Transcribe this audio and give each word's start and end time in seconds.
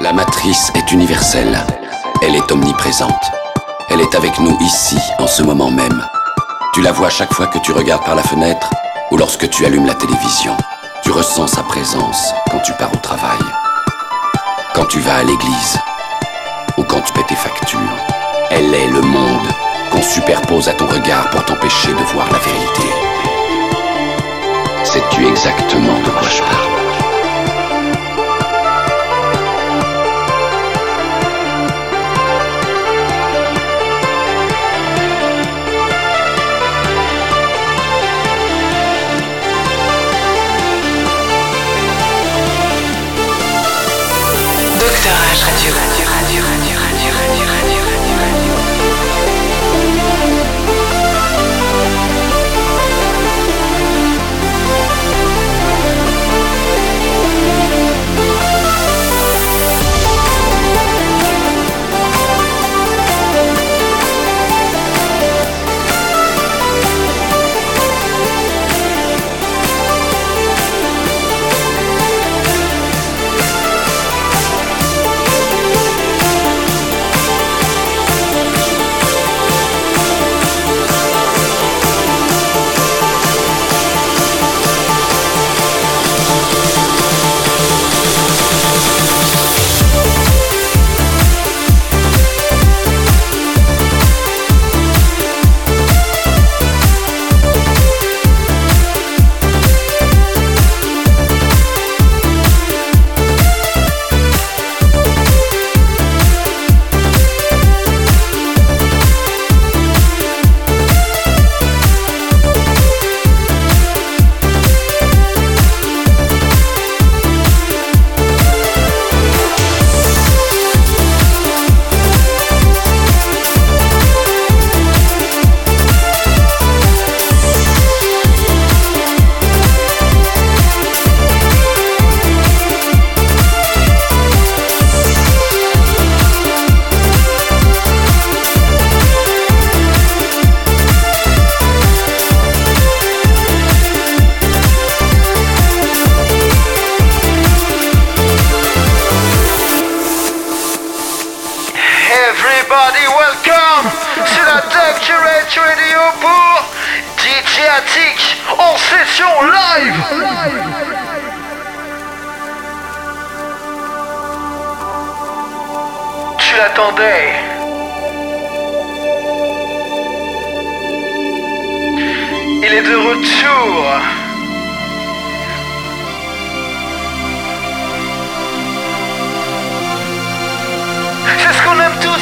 La 0.00 0.12
matrice 0.12 0.72
est 0.74 0.90
universelle. 0.92 1.58
Elle 2.22 2.34
est 2.34 2.50
omniprésente. 2.50 3.30
Elle 3.90 4.00
est 4.00 4.14
avec 4.14 4.38
nous 4.38 4.56
ici, 4.60 4.96
en 5.18 5.26
ce 5.26 5.42
moment 5.42 5.70
même. 5.70 6.02
Tu 6.72 6.80
la 6.80 6.92
vois 6.92 7.10
chaque 7.10 7.32
fois 7.32 7.46
que 7.46 7.58
tu 7.58 7.72
regardes 7.72 8.04
par 8.04 8.14
la 8.14 8.22
fenêtre 8.22 8.70
ou 9.10 9.16
lorsque 9.16 9.48
tu 9.50 9.66
allumes 9.66 9.86
la 9.86 9.94
télévision. 9.94 10.56
Tu 11.02 11.10
ressens 11.10 11.48
sa 11.48 11.62
présence 11.62 12.32
quand 12.50 12.60
tu 12.60 12.72
pars 12.72 12.92
au 12.92 12.96
travail, 12.96 13.38
quand 14.74 14.86
tu 14.86 14.98
vas 15.00 15.16
à 15.16 15.22
l'église 15.24 15.78
ou 16.78 16.84
quand 16.84 17.00
tu 17.02 17.12
paies 17.12 17.26
tes 17.28 17.34
factures. 17.34 17.78
Elle 18.50 18.74
est 18.74 18.88
le 18.88 19.02
monde 19.02 19.46
qu'on 19.90 20.02
superpose 20.02 20.68
à 20.68 20.72
ton 20.72 20.86
regard 20.86 21.28
pour 21.30 21.44
t'empêcher 21.44 21.92
de 21.92 22.02
voir 22.14 22.32
la 22.32 22.38
vérité. 22.38 22.88
Sais-tu 24.84 25.26
exactement 25.26 26.00
de 26.00 26.10
quoi 26.10 26.28
je 26.28 26.40
parle? 26.40 26.71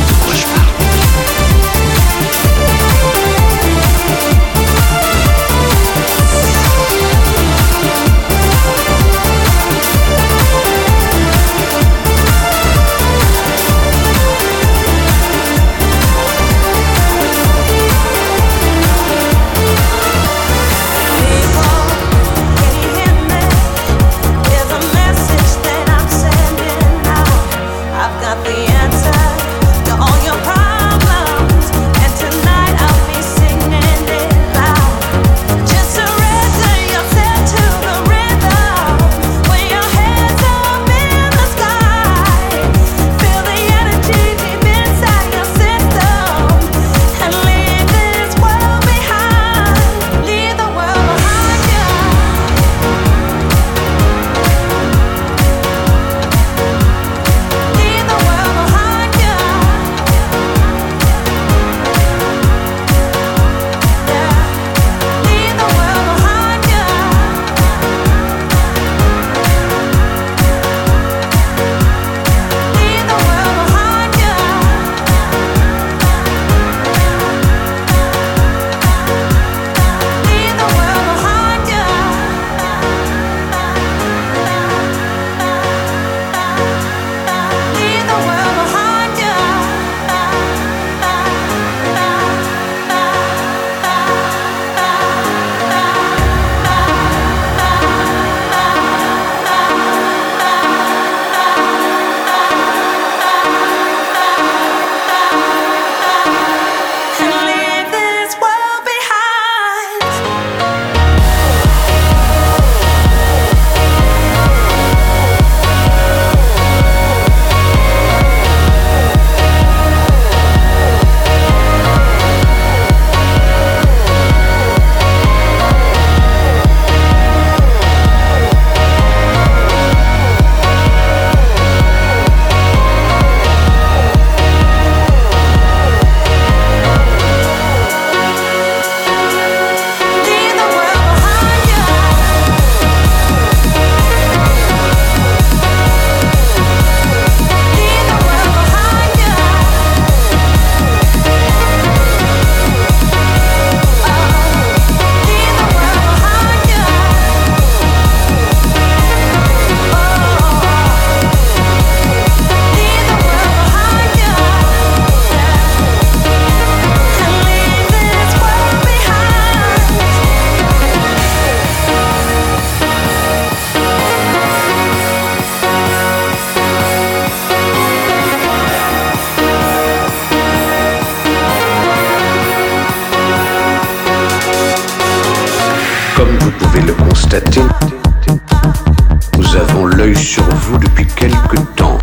nous 189.37 189.55
avons 189.55 189.85
l'œil 189.85 190.13
sur 190.17 190.43
vous 190.43 190.77
depuis 190.77 191.07
quelque 191.07 191.55
temps. 191.77 191.97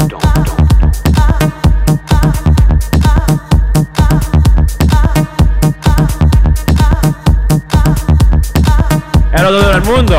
Hello 9.35 9.51
todo 9.51 9.73
el 9.73 9.83
mundo. 9.83 10.17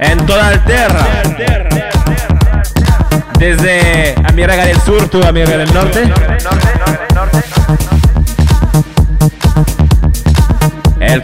En 0.00 0.26
toda 0.26 0.50
la 0.50 0.64
tierra. 0.64 1.06
Desde 3.38 4.14
Amiga 4.26 4.64
del 4.64 4.80
Sur, 4.80 5.10
tú 5.10 5.22
Amiga 5.22 5.58
del 5.58 5.74
Norte. 5.74 6.10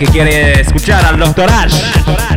Que 0.01 0.07
quiere 0.07 0.59
escuchar 0.63 1.05
al 1.05 1.19
Dr. 1.19 1.51
Ash. 1.51 2.30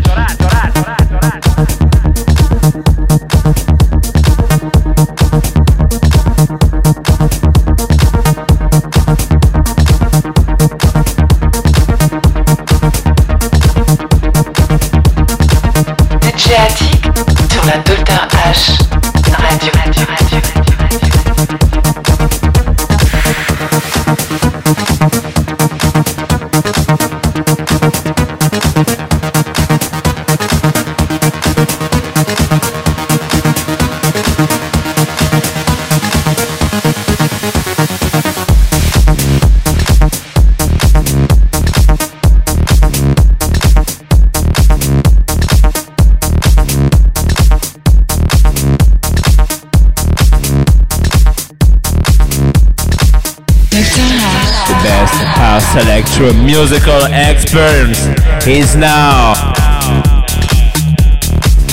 Electro 55.76 56.32
musical 56.34 57.06
experience 57.12 58.06
is 58.46 58.76
now 58.76 59.34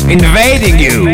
invading 0.09 0.78
you. 0.78 1.11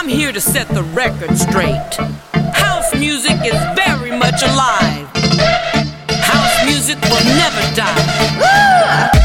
I'm 0.00 0.08
here 0.08 0.32
to 0.32 0.40
set 0.40 0.66
the 0.68 0.82
record 0.82 1.36
straight. 1.36 1.94
House 2.54 2.94
music 2.94 3.36
is 3.44 3.52
very 3.76 4.10
much 4.10 4.42
alive. 4.42 5.06
House 6.08 6.64
music 6.64 6.98
will 7.02 7.22
never 7.36 7.74
die. 7.76 9.19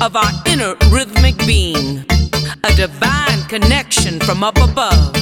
of 0.00 0.16
our 0.16 0.30
inner 0.46 0.74
rhythmic 0.90 1.36
being, 1.38 2.04
a 2.64 2.72
divine 2.74 3.42
connection 3.48 4.20
from 4.20 4.42
up 4.42 4.56
above. 4.58 5.14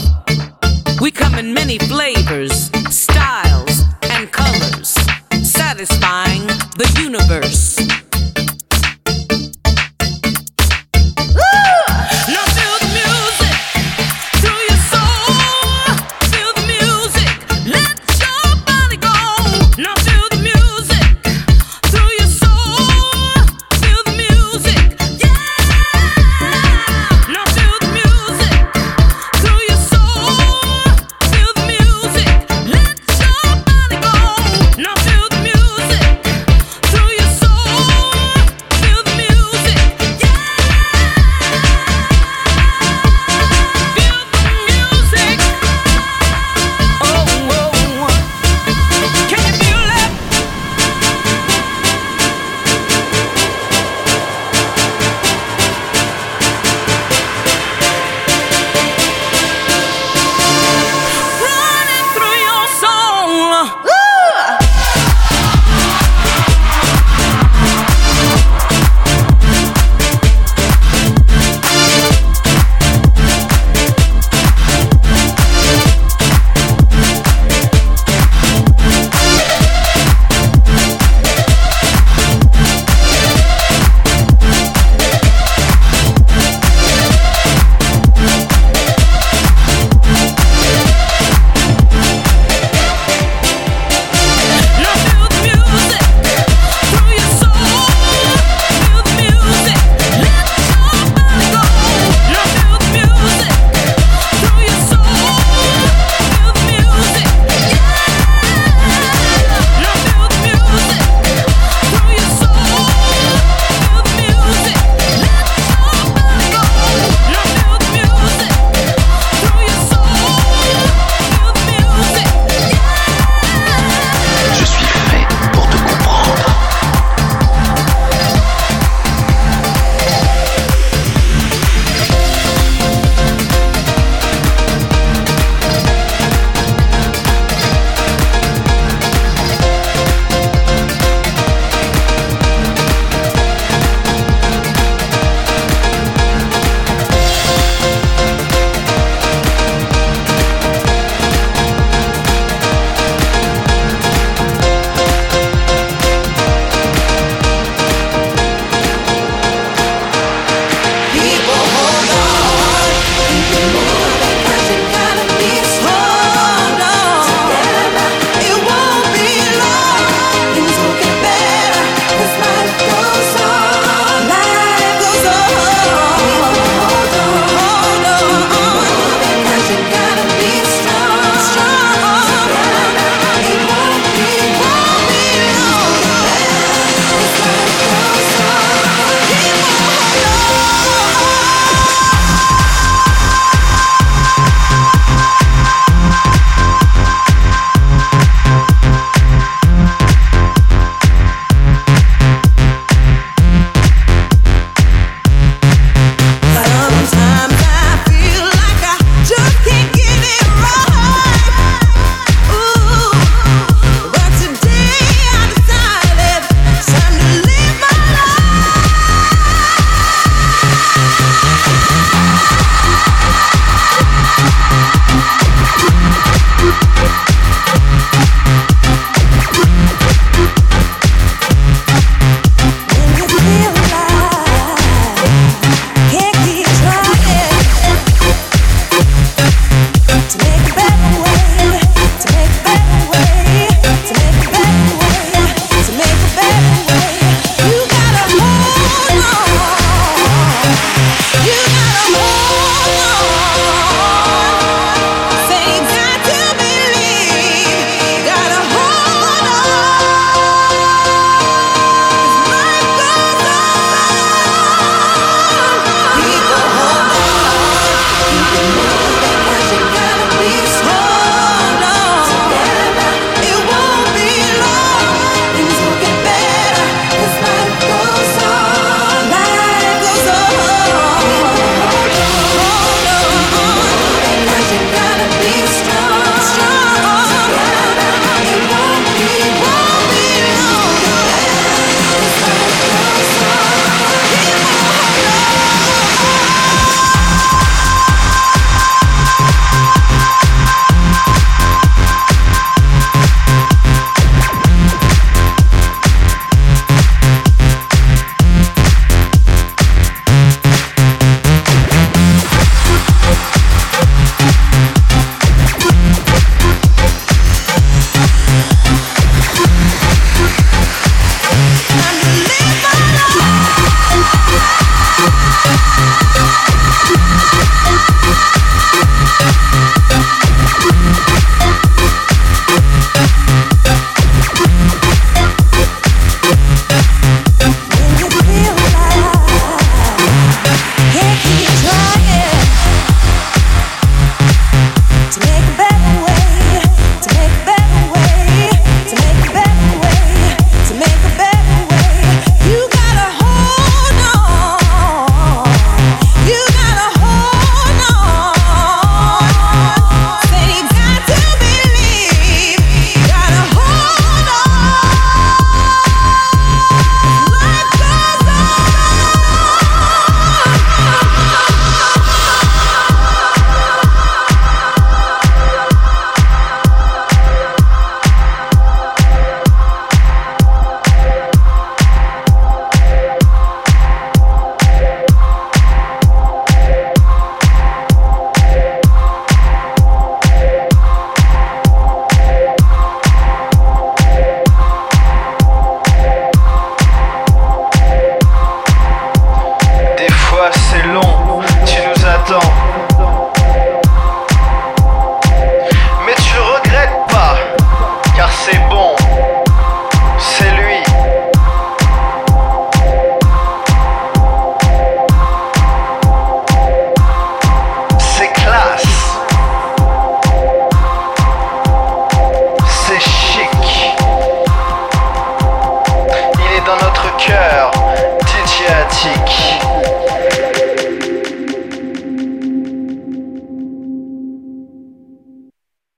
We 1.01 1.11
come 1.11 1.35
in 1.35 1.55
many 1.55 1.79
flavors, 1.79 2.71
styles, 2.91 3.83
and 4.03 4.31
colors, 4.33 4.97
satisfying 5.43 6.47
the 6.77 7.01
universe. 7.03 7.98